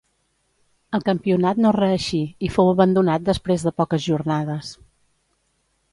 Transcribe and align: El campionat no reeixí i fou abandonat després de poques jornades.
El 0.97 1.03
campionat 1.09 1.61
no 1.65 1.73
reeixí 1.77 2.21
i 2.47 2.51
fou 2.55 2.71
abandonat 2.71 3.27
després 3.31 3.67
de 3.69 3.77
poques 3.83 4.07
jornades. 4.11 4.75